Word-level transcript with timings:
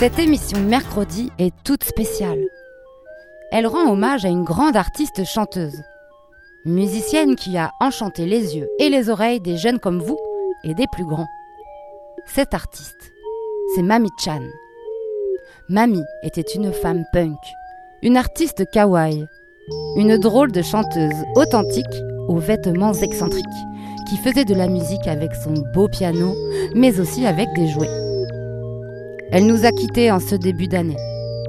Cette 0.00 0.18
émission 0.18 0.58
mercredi 0.60 1.30
est 1.38 1.52
toute 1.62 1.84
spéciale. 1.84 2.42
Elle 3.52 3.66
rend 3.66 3.92
hommage 3.92 4.24
à 4.24 4.28
une 4.28 4.44
grande 4.44 4.74
artiste 4.74 5.26
chanteuse, 5.26 5.82
musicienne 6.64 7.36
qui 7.36 7.58
a 7.58 7.70
enchanté 7.82 8.24
les 8.24 8.56
yeux 8.56 8.66
et 8.78 8.88
les 8.88 9.10
oreilles 9.10 9.42
des 9.42 9.58
jeunes 9.58 9.78
comme 9.78 10.00
vous 10.00 10.16
et 10.64 10.72
des 10.72 10.86
plus 10.90 11.04
grands. 11.04 11.28
Cette 12.24 12.54
artiste, 12.54 13.12
c'est 13.74 13.82
Mami 13.82 14.08
Chan. 14.24 14.40
Mami 15.68 16.02
était 16.22 16.50
une 16.54 16.72
femme 16.72 17.04
punk, 17.12 17.36
une 18.02 18.16
artiste 18.16 18.64
kawaii, 18.72 19.26
une 19.96 20.16
drôle 20.16 20.50
de 20.50 20.62
chanteuse 20.62 21.24
authentique 21.36 21.84
aux 22.26 22.38
vêtements 22.38 22.94
excentriques, 22.94 23.44
qui 24.08 24.16
faisait 24.16 24.46
de 24.46 24.54
la 24.54 24.68
musique 24.68 25.06
avec 25.06 25.34
son 25.34 25.52
beau 25.74 25.88
piano, 25.88 26.34
mais 26.74 27.00
aussi 27.00 27.26
avec 27.26 27.52
des 27.54 27.68
jouets. 27.68 28.09
Elle 29.32 29.46
nous 29.46 29.64
a 29.64 29.70
quittés 29.70 30.10
en 30.10 30.18
ce 30.18 30.34
début 30.34 30.66
d'année. 30.66 30.96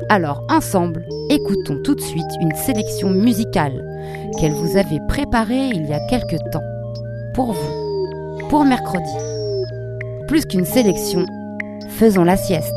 Alors 0.10 0.44
ensemble, 0.50 1.04
écoutons 1.32 1.82
tout 1.84 1.96
de 1.96 2.02
suite 2.02 2.32
une 2.40 2.54
sélection 2.56 3.10
musicale 3.10 3.84
qu'elle 4.40 4.52
vous 4.52 4.78
avait 4.78 5.00
préparée 5.08 5.70
il 5.74 5.88
y 5.88 5.94
a 5.94 6.00
quelque 6.08 6.38
temps. 6.52 6.64
Pour 7.34 7.54
vous, 7.54 8.48
pour 8.50 8.66
mercredi. 8.66 9.16
Plus 10.28 10.46
qu'une 10.46 10.66
sélection, 10.66 11.26
faisons 11.98 12.24
la 12.24 12.38
sieste. 12.38 12.72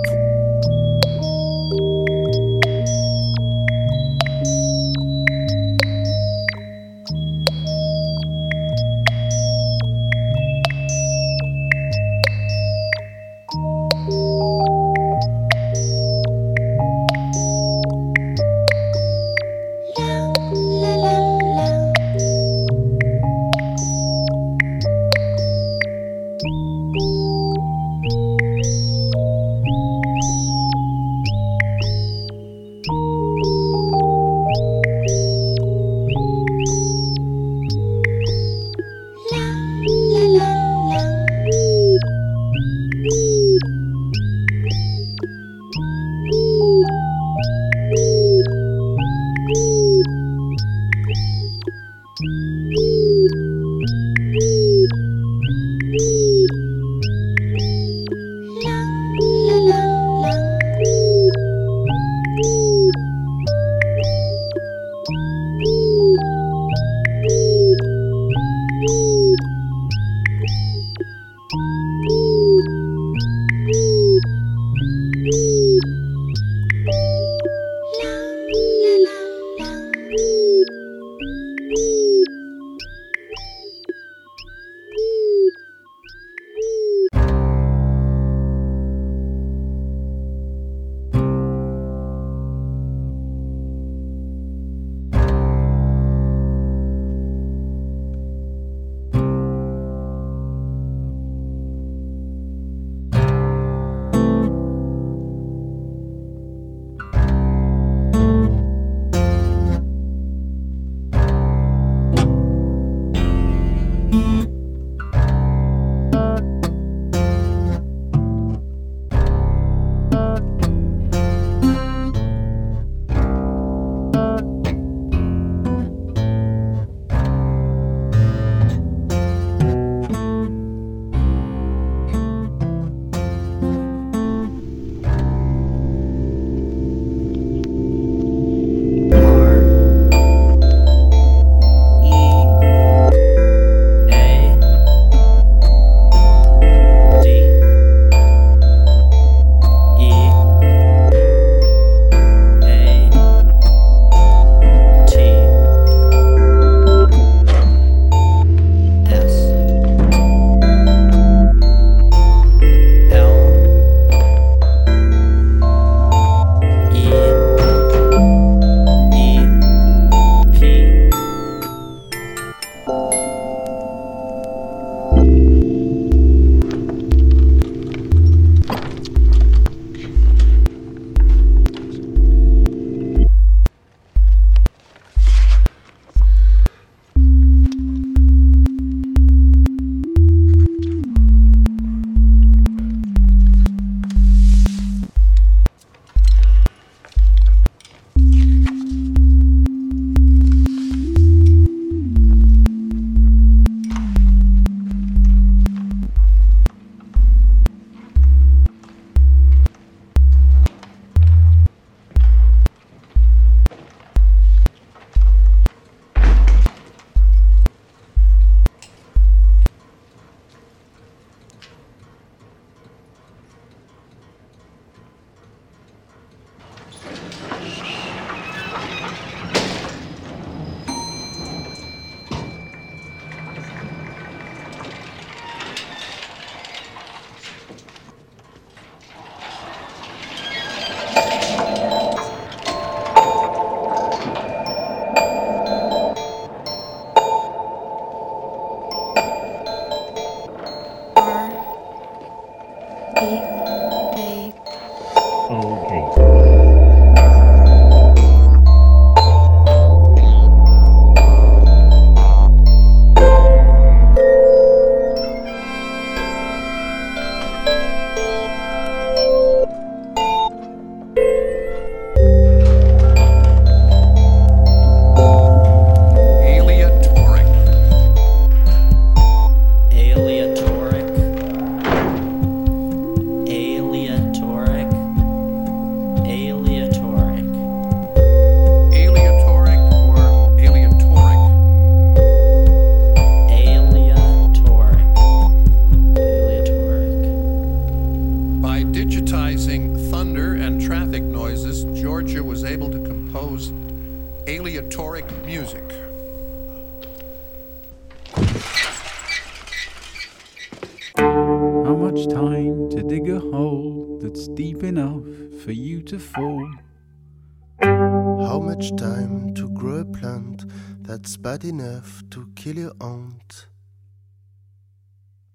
Enough 321.84 322.22
to 322.30 322.48
kill 322.54 322.76
your 322.76 322.92
aunt? 323.00 323.66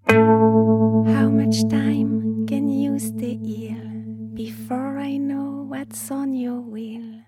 How 0.07 1.29
much 1.29 1.67
time 1.69 2.45
can 2.47 2.69
you 2.69 2.99
stay 2.99 3.37
here 3.37 4.05
before 4.33 4.97
I 4.97 5.17
know 5.17 5.65
what's 5.67 6.11
on 6.11 6.33
your 6.33 6.61
wheel? 6.61 7.21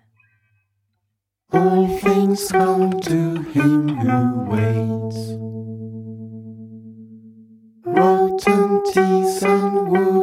All 1.54 1.88
things 2.00 2.52
come 2.52 3.00
to 3.02 3.42
him 3.54 3.90
who 3.90 4.16
waits. 4.52 5.22
Rotten 7.86 8.84
teeth 8.94 9.44
and 9.44 9.90
wooden 9.92 10.21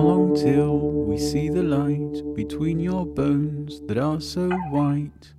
long 0.00 0.34
till 0.34 0.78
we 0.78 1.18
see 1.18 1.48
the 1.48 1.62
light 1.62 2.22
between 2.34 2.80
your 2.80 3.06
bones 3.06 3.80
that 3.86 3.98
are 3.98 4.20
so 4.20 4.50
white? 4.70 5.34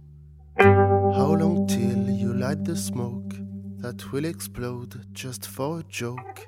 How 0.57 1.35
long 1.39 1.67
till 1.67 2.09
you 2.09 2.33
light 2.33 2.63
the 2.65 2.75
smoke 2.75 3.33
that 3.77 4.11
will 4.11 4.25
explode 4.25 5.05
just 5.13 5.47
for 5.47 5.79
a 5.79 5.83
joke? 5.83 6.47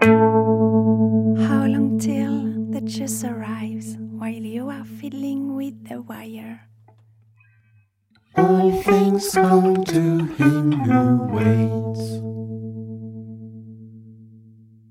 How 0.00 1.64
long 1.66 1.98
till 1.98 2.70
the 2.70 2.80
juice 2.82 3.24
arrives 3.24 3.96
while 3.98 4.44
you 4.54 4.68
are 4.68 4.84
fiddling 4.84 5.56
with 5.56 5.88
the 5.88 6.02
wire? 6.02 6.68
All 8.36 8.82
things 8.82 9.32
come 9.32 9.84
to 9.84 10.24
him 10.38 10.72
who 10.72 11.24
waits. 11.34 12.22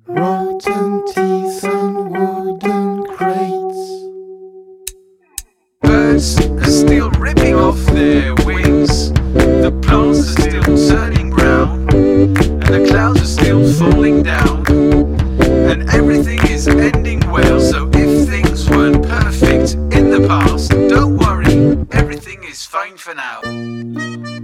Rotten 0.07 1.05
teeth 1.07 1.34
Birds 6.15 6.39
are 6.39 6.71
still 6.71 7.09
ripping 7.19 7.55
off 7.55 7.75
their 7.87 8.33
wings. 8.45 9.11
The 9.11 9.77
plants 9.83 10.19
are 10.19 10.41
still 10.43 10.87
turning 10.87 11.29
brown. 11.29 11.93
And 11.93 12.63
the 12.63 12.87
clouds 12.89 13.21
are 13.21 13.25
still 13.25 13.69
falling 13.73 14.23
down. 14.23 14.65
And 15.41 15.89
everything 15.89 16.39
is 16.47 16.69
ending 16.69 17.19
well. 17.29 17.59
So 17.59 17.89
if 17.93 18.29
things 18.29 18.69
weren't 18.69 19.05
perfect 19.05 19.73
in 19.93 20.09
the 20.09 20.25
past, 20.25 20.71
don't 20.71 21.17
worry, 21.17 21.85
everything 21.91 22.45
is 22.45 22.65
fine 22.65 22.95
for 22.95 23.13
now. 23.13 24.34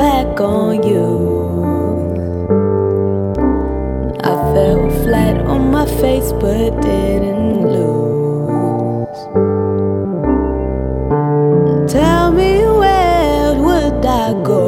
Back 0.00 0.40
on 0.40 0.82
you. 0.82 1.08
I 4.22 4.34
fell 4.52 4.90
flat 5.02 5.36
on 5.46 5.70
my 5.70 5.86
face 5.86 6.32
but 6.32 6.80
didn't 6.80 7.62
lose. 7.76 9.20
Tell 11.92 12.32
me 12.32 12.52
where 12.64 13.54
would 13.54 14.04
I 14.04 14.32
go? 14.42 14.64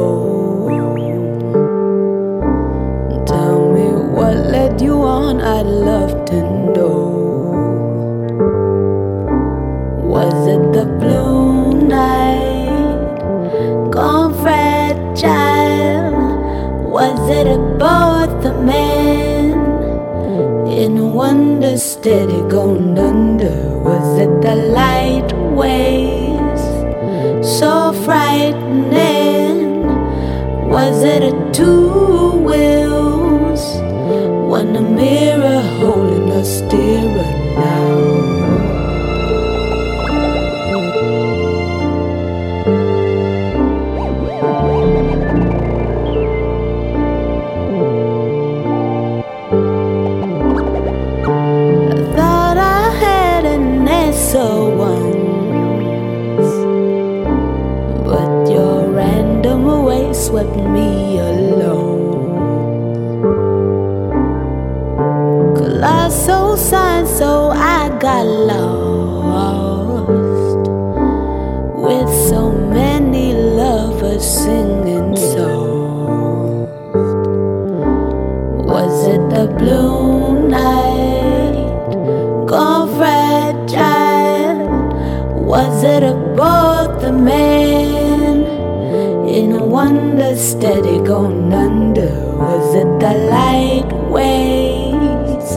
Tell 3.25 3.71
me 3.73 3.87
what 4.15 4.35
led 4.35 4.81
you 4.81 5.01
on, 5.01 5.41
I'd 5.41 5.65
love 5.65 6.25
to 6.25 6.41
know. 6.75 6.99
Was 10.13 10.47
it 10.47 10.73
the 10.73 10.92
in 21.63 21.69
wonder 21.69 21.77
steady 21.77 22.41
going 22.49 22.99
under? 22.99 23.79
Was 23.79 24.19
it 24.19 24.41
the 24.41 24.55
light 24.55 25.31
waves 25.55 26.63
so 27.57 27.93
frightening? 28.03 29.87
Was 30.69 31.03
it 31.03 31.23
a 31.23 31.51
two 31.53 32.31
wheels? 32.31 33.61
One 34.49 34.75
a 34.75 34.81
mirror 34.81 35.52
wonder 89.73 90.35
steady 90.35 90.99
gone 90.99 91.51
under? 91.51 92.13
Was 92.37 92.75
it 92.75 92.99
the 92.99 93.13
light 93.33 93.91
waves 94.15 95.49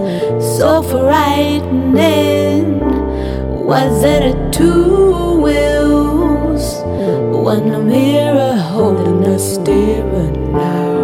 so 0.57 0.83
frightening? 0.83 2.81
Was 3.73 4.03
it 4.05 4.23
a 4.35 4.51
two 4.51 5.43
wheels? 5.43 6.65
One 7.53 7.87
mirror 7.87 8.57
holding 8.57 9.23
a 9.27 9.39
steering 9.39 10.51
now. 10.51 10.96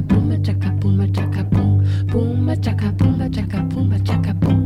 Puma, 0.00 0.36
jacapuma, 0.38 1.06
jacapum, 1.06 1.82
puma, 2.10 2.56
jacapum, 2.56 3.18
jacapum, 3.30 3.90
jacapum. 4.02 4.58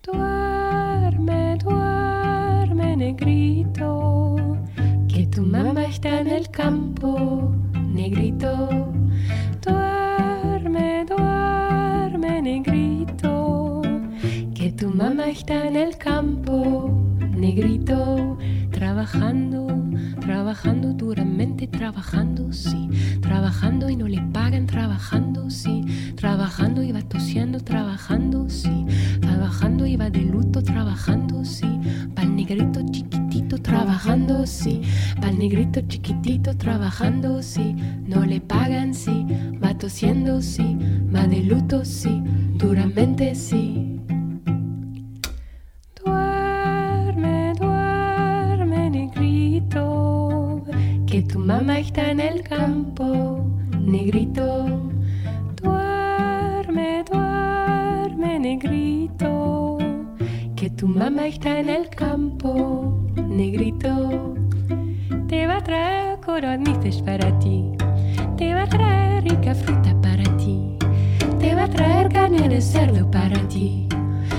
Tu 0.00 0.12
arme, 0.12 1.58
tu 1.58 1.70
arme 1.70 2.96
negrito. 2.96 4.36
Que 5.08 5.26
tu 5.26 5.42
mamá 5.42 5.84
está 5.84 6.20
en 6.20 6.28
el 6.28 6.48
campo, 6.50 7.52
negrito. 7.92 8.68
Tu 9.60 9.70
arme, 9.70 11.04
negrito. 12.42 13.82
Que 14.54 14.70
tu 14.72 14.88
mamá 14.88 15.28
está 15.30 15.66
en 15.66 15.76
el 15.76 15.98
campo, 15.98 16.90
negrito. 17.36 18.38
Trabajando 18.70 19.45
trabajando 20.46 20.92
duramente, 20.92 21.66
trabajando, 21.66 22.52
sí, 22.52 22.88
trabajando 23.20 23.90
y 23.90 23.96
no 23.96 24.06
le 24.06 24.22
pagan, 24.32 24.64
trabajando, 24.64 25.50
sí, 25.50 26.14
trabajando 26.14 26.84
y 26.84 26.92
va 26.92 27.02
tosiendo, 27.02 27.58
trabajando, 27.58 28.48
sí, 28.48 28.86
trabajando 29.20 29.86
y 29.86 29.96
va 29.96 30.08
de 30.08 30.20
luto, 30.20 30.62
trabajando, 30.62 31.44
sí, 31.44 31.80
pa'l 32.14 32.36
negrito 32.36 32.80
chiquitito, 32.92 33.58
trabajando, 33.58 34.46
sí, 34.46 34.82
pa'l 35.20 35.36
negrito 35.36 35.80
chiquitito, 35.80 36.56
trabajando, 36.56 37.42
sí, 37.42 37.74
no 38.06 38.24
le 38.24 38.40
pagan, 38.40 38.94
sí, 38.94 39.26
va 39.60 39.76
tosiendo, 39.76 40.40
sí, 40.40 40.78
va 41.12 41.26
de 41.26 41.42
luto, 41.42 41.84
sí, 41.84 42.22
tu 51.26 51.38
mamá 51.38 51.78
está 51.78 52.10
en 52.10 52.20
el 52.20 52.42
campo, 52.42 53.44
negrito. 53.80 54.66
Duerme, 55.62 57.04
duerme, 57.10 58.38
negrito, 58.38 59.78
que 60.54 60.70
tu 60.70 60.86
mamá 60.86 61.26
está 61.26 61.58
en 61.60 61.68
el 61.68 61.88
campo, 61.88 62.98
negrito. 63.16 64.34
Te 65.28 65.46
va 65.46 65.56
a 65.56 65.62
traer 65.62 66.20
coronices 66.20 67.02
para 67.02 67.36
ti, 67.38 67.72
te 68.36 68.54
va 68.54 68.62
a 68.62 68.68
traer 68.68 69.24
rica 69.24 69.54
fruta 69.54 69.94
para 70.00 70.24
ti, 70.36 70.76
te 71.38 71.54
va 71.54 71.64
a 71.64 71.70
traer 71.70 72.08
carne 72.08 72.48
de 72.48 72.60
cerdo 72.60 73.10
para 73.10 73.38
ti, 73.48 73.88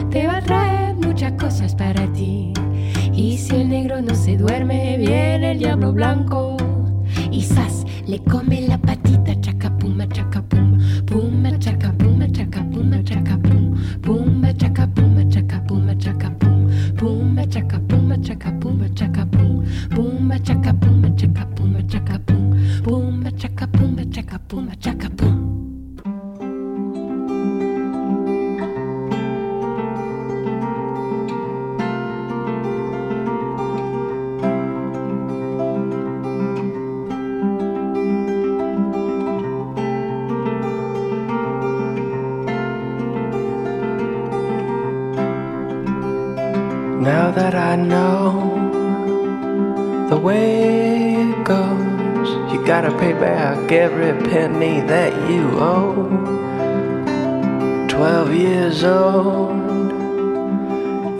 te 0.10 0.28
va 0.28 0.38
a 0.38 0.42
traer 0.42 0.96
muchas 0.96 1.34
cosas 1.34 1.76
para 1.76 2.06
ti. 2.14 2.54
Y 3.14 3.38
si 3.38 3.56
el 3.56 3.70
negro 3.70 4.02
no 4.02 4.14
se 4.14 4.38
duerme, 4.38 4.98
viene 4.98 5.52
el 5.52 5.60
diablo 5.60 5.92
blanco. 5.92 6.57
Y 7.38 7.44
zas, 7.44 7.86
le 8.08 8.18
come 8.24 8.62
la 8.62 8.80
patita, 8.80 9.40
know 47.78 48.56
the 50.10 50.18
way 50.18 51.16
it 51.16 51.44
goes, 51.44 52.30
you 52.52 52.66
gotta 52.66 52.92
pay 52.98 53.14
back 53.14 53.72
every 53.72 54.14
penny 54.30 54.82
that 54.82 55.14
you 55.30 55.50
owe. 55.60 56.08
Twelve 57.88 58.34
years 58.34 58.84
old, 58.84 59.92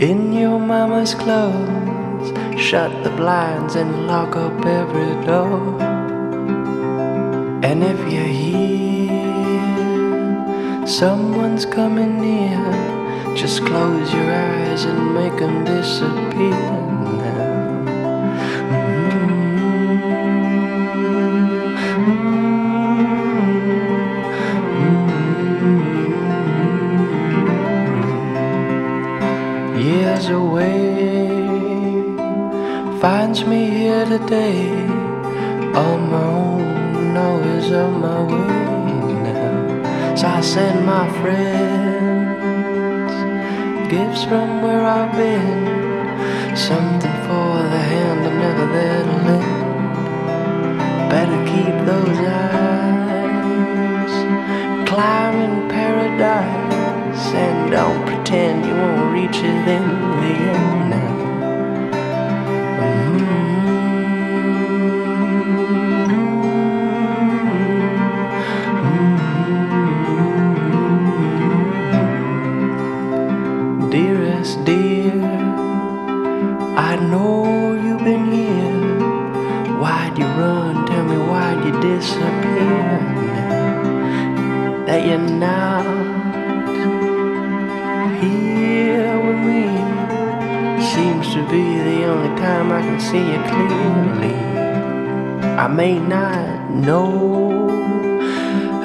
in 0.02 0.32
your 0.34 0.60
mama's 0.60 1.14
clothes, 1.16 2.32
shut 2.60 2.92
the 3.04 3.10
blinds 3.12 3.76
and 3.76 4.08
lock 4.08 4.36
up 4.36 4.66
every 4.66 5.26
door. 5.26 5.82
And 7.64 7.84
if 7.84 8.00
you 8.12 8.24
hear 8.24 9.18
someone's 10.88 11.66
coming 11.66 12.22
near, 12.22 12.97
just 13.38 13.64
close 13.64 14.12
your 14.12 14.34
eyes 14.34 14.86
and 14.86 15.14
make 15.14 15.38
them 15.38 15.64
disappear 15.64 16.87
dear, 74.68 75.14
I 76.90 76.98
know 77.10 77.74
you've 77.84 78.04
been 78.04 78.26
here. 78.30 79.80
Why'd 79.80 80.18
you 80.20 80.26
run? 80.26 80.86
Tell 80.86 81.06
me 81.06 81.18
why'd 81.30 81.60
you 81.66 81.74
disappear? 81.80 83.00
That 84.86 85.08
you're 85.08 85.30
not 85.48 85.86
here 88.22 89.16
with 89.26 89.40
me 89.50 89.64
seems 90.94 91.34
to 91.36 91.42
be 91.54 91.64
the 91.90 92.00
only 92.12 92.34
time 92.38 92.70
I 92.74 92.82
can 92.82 93.00
see 93.00 93.24
you 93.32 93.40
clearly. 93.52 94.36
I 95.64 95.68
may 95.70 95.98
not 95.98 96.72
know 96.72 97.70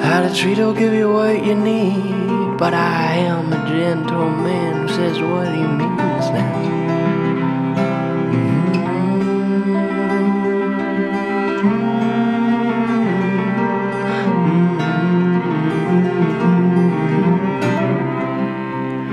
how 0.01 0.21
to 0.21 0.33
treat 0.33 0.59
or 0.59 0.73
give 0.73 0.93
you 0.93 1.11
what 1.11 1.45
you 1.45 1.55
need, 1.55 2.57
but 2.57 2.73
I 2.73 3.15
am 3.33 3.52
a 3.73 3.75
gentleman 3.75 4.87
who 4.87 4.87
says 4.87 5.19
what 5.21 5.47
he 5.47 5.61
means 5.61 6.29
now. 6.29 6.53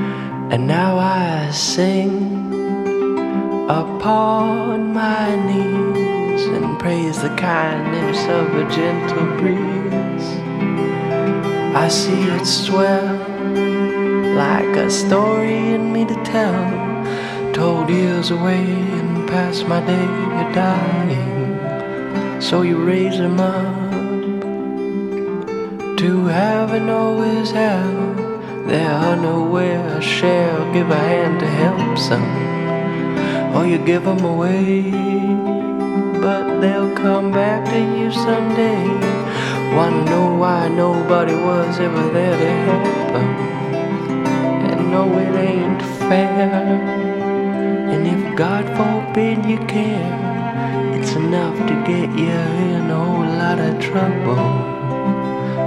Mm-hmm. 0.01 0.53
And 0.53 0.67
now 0.67 0.99
I 0.99 1.51
sing 1.53 2.53
upon 3.71 4.93
my 4.93 5.37
knees 5.47 6.45
and 6.47 6.79
praise 6.79 7.23
the 7.23 7.35
kindness 7.37 8.25
of 8.25 8.55
a 8.55 8.65
gentle 8.71 9.27
breeze. 9.39 10.29
I 11.75 11.89
see 11.89 12.23
it 12.25 12.45
swell 12.45 13.20
like 14.41 14.75
a 14.77 14.91
story 14.91 15.75
in 15.77 15.93
me 15.93 16.03
to 16.07 16.17
tell, 16.25 16.63
told 17.53 17.91
years 17.91 18.31
away 18.31 18.65
and 18.99 19.29
past 19.29 19.69
my 19.69 19.81
day 19.85 20.11
of 20.41 20.49
dying. 20.55 22.41
So 22.41 22.63
you 22.63 22.77
raise 22.93 23.19
them 23.19 23.39
up 23.39 23.91
to 26.03 26.11
heaven 26.25 26.89
is 27.39 27.51
hell. 27.51 27.97
They 28.71 28.87
are 28.87 29.17
nowhere, 29.17 30.01
shall 30.01 30.73
give 30.73 30.89
a 30.91 31.03
hand 31.11 31.41
to 31.41 31.49
help 31.63 31.99
some 31.99 32.31
or 33.55 33.67
you 33.67 33.79
give 33.93 34.05
them 34.05 34.25
away. 34.25 34.91
But 36.25 36.61
they'll 36.61 36.95
come 36.97 37.31
back 37.31 37.61
to 37.73 37.79
you 37.99 38.11
someday. 38.11 38.87
Wanna 39.77 40.03
know 40.11 40.27
why 40.43 40.69
nobody 40.69 41.35
was 41.35 41.79
ever 41.79 42.05
there 42.17 42.37
to 42.43 42.51
help 42.67 43.13
them. 43.15 43.40
No, 45.01 45.19
it 45.19 45.35
ain't 45.35 45.83
fair. 46.09 46.53
And 47.93 48.07
if 48.07 48.37
God 48.37 48.67
forbid 48.77 49.47
you 49.47 49.57
care, 49.61 50.13
it's 50.95 51.13
enough 51.13 51.57
to 51.69 51.75
get 51.91 52.11
you 52.25 52.41
in 52.75 52.91
a 52.91 53.05
whole 53.07 53.33
lot 53.43 53.59
of 53.59 53.81
trouble. 53.81 54.47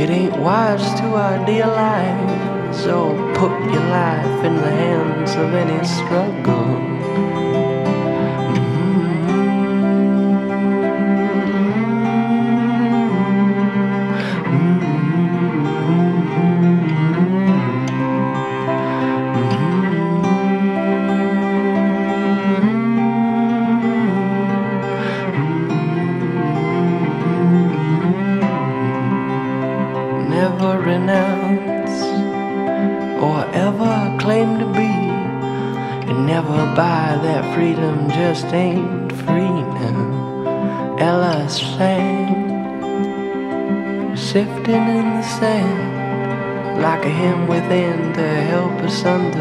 it 0.00 0.10
ain't 0.10 0.36
wise 0.36 0.94
to 1.00 1.06
idealize 1.16 2.76
so 2.84 2.96
put 3.34 3.54
your 3.74 3.86
life 4.02 4.44
in 4.44 4.54
the 4.54 4.70
hands 4.84 5.32
of 5.42 5.52
any 5.54 5.84
struggle. 5.84 6.70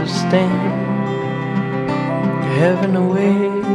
Understand. 0.09 0.51
Heaven 2.57 2.95
awaits, 2.95 3.67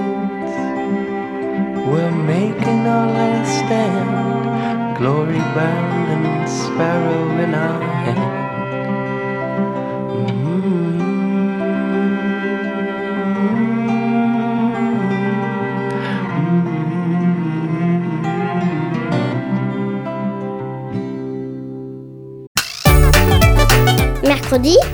we're 1.87 2.11
making 2.11 2.87
our 2.87 3.07
last 3.07 3.59
stand, 3.59 4.97
glory 4.97 5.39
bound 5.55 6.09
and 6.11 6.49
sparrow 6.51 7.39
in 7.39 7.55
our 7.55 7.83
hand. 8.05 8.45
Mercredi. 24.25 24.77
Mercredi. 24.77 24.94